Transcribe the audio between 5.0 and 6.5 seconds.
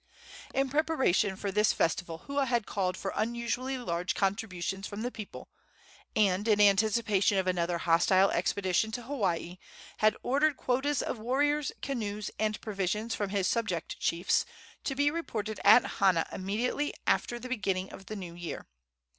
the people, and,